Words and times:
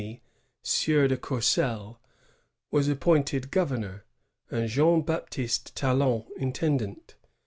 Daniel 0.01 0.13
de 0.15 0.19
R^my, 0.19 0.21
Sieur 0.63 1.07
de 1.09 1.15
Courcelle, 1.17 1.99
was 2.71 2.87
appointed 2.87 3.51
governor, 3.51 4.03
and 4.49 4.67
Jean 4.67 5.03
Baptiste 5.03 5.75
Talon 5.75 6.23
intendant. 6.37 7.17